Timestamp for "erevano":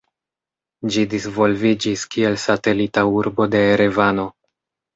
3.77-4.29